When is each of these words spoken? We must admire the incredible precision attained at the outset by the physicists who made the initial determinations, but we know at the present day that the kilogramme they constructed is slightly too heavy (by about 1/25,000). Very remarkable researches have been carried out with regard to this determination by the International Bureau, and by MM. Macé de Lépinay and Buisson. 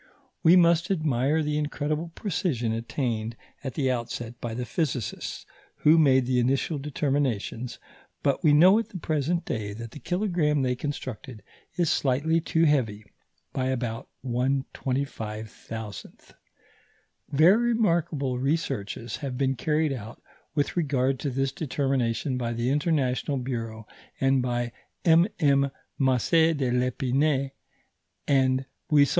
We 0.41 0.55
must 0.55 0.89
admire 0.89 1.43
the 1.43 1.59
incredible 1.59 2.11
precision 2.15 2.71
attained 2.71 3.37
at 3.63 3.75
the 3.75 3.91
outset 3.91 4.41
by 4.41 4.55
the 4.55 4.65
physicists 4.65 5.45
who 5.83 5.99
made 5.99 6.25
the 6.25 6.39
initial 6.39 6.79
determinations, 6.79 7.77
but 8.23 8.43
we 8.43 8.51
know 8.51 8.79
at 8.79 8.89
the 8.89 8.97
present 8.97 9.45
day 9.45 9.73
that 9.73 9.91
the 9.91 9.99
kilogramme 9.99 10.63
they 10.63 10.75
constructed 10.75 11.43
is 11.77 11.91
slightly 11.91 12.41
too 12.41 12.63
heavy 12.63 13.05
(by 13.53 13.67
about 13.67 14.07
1/25,000). 14.25 16.33
Very 17.29 17.57
remarkable 17.73 18.39
researches 18.39 19.17
have 19.17 19.37
been 19.37 19.53
carried 19.53 19.93
out 19.93 20.19
with 20.55 20.75
regard 20.75 21.19
to 21.19 21.29
this 21.29 21.51
determination 21.51 22.39
by 22.39 22.53
the 22.53 22.71
International 22.71 23.37
Bureau, 23.37 23.85
and 24.19 24.41
by 24.41 24.71
MM. 25.05 25.69
Macé 25.99 26.57
de 26.57 26.71
Lépinay 26.71 27.51
and 28.27 28.65
Buisson. 28.89 29.09